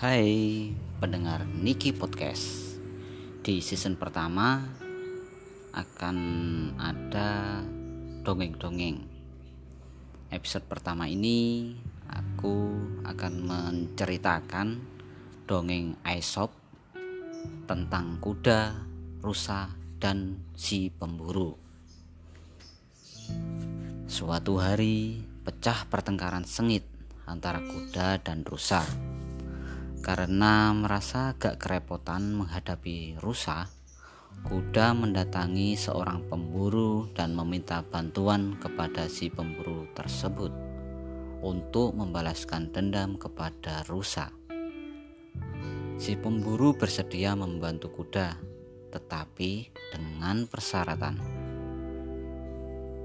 [0.00, 2.72] Hai pendengar Niki Podcast.
[3.44, 4.64] Di season pertama
[5.76, 6.16] akan
[6.80, 7.60] ada
[8.24, 8.96] dongeng-dongeng.
[10.32, 11.76] Episode pertama ini
[12.08, 14.80] aku akan menceritakan
[15.44, 16.56] dongeng Aesop
[17.68, 18.80] Tentang kuda,
[19.20, 19.68] rusa,
[20.00, 21.60] dan si pemburu.
[24.08, 26.88] Suatu hari pecah pertengkaran sengit
[27.28, 29.09] antara kuda dan rusa
[30.00, 33.68] karena merasa agak kerepotan menghadapi rusa,
[34.48, 40.52] kuda mendatangi seorang pemburu dan meminta bantuan kepada si pemburu tersebut
[41.44, 44.32] untuk membalaskan dendam kepada rusa.
[46.00, 48.40] Si pemburu bersedia membantu kuda,
[48.88, 51.20] tetapi dengan persyaratan.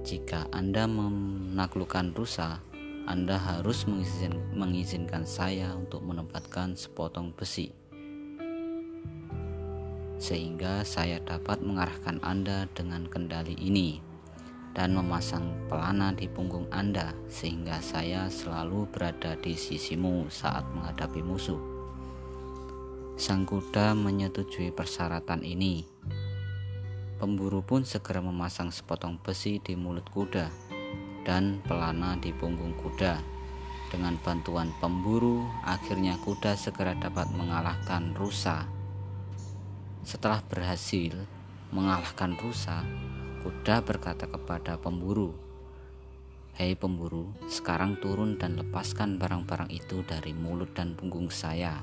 [0.06, 2.64] Jika Anda menaklukkan rusa,
[3.06, 7.86] anda harus mengizin, mengizinkan saya untuk menempatkan sepotong besi
[10.26, 14.00] sehingga saya dapat mengarahkan Anda dengan kendali ini
[14.76, 21.62] dan memasang pelana di punggung Anda sehingga saya selalu berada di sisimu saat menghadapi musuh.
[23.16, 25.88] Sang kuda menyetujui persyaratan ini.
[27.16, 30.52] Pemburu pun segera memasang sepotong besi di mulut kuda
[31.26, 33.20] dan pelana di punggung kuda.
[33.90, 38.70] Dengan bantuan pemburu, akhirnya kuda segera dapat mengalahkan rusa.
[40.06, 41.18] Setelah berhasil
[41.74, 42.86] mengalahkan rusa,
[43.42, 45.34] kuda berkata kepada pemburu,
[46.54, 51.82] "Hei pemburu, sekarang turun dan lepaskan barang-barang itu dari mulut dan punggung saya."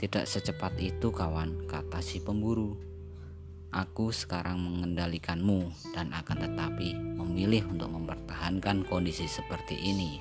[0.00, 2.89] Tidak secepat itu, kawan, kata si pemburu.
[3.70, 6.90] Aku sekarang mengendalikanmu dan akan tetapi
[7.22, 10.18] memilih untuk mempertahankan kondisi seperti ini.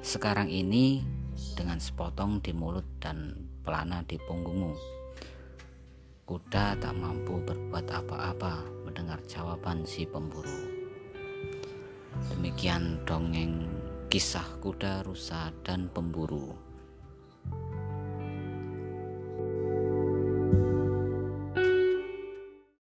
[0.00, 1.04] Sekarang ini
[1.52, 4.72] dengan sepotong di mulut dan pelana di punggungmu.
[6.24, 10.72] Kuda tak mampu berbuat apa-apa mendengar jawaban si pemburu.
[12.32, 13.68] Demikian dongeng
[14.08, 16.69] kisah kuda, rusa, dan pemburu.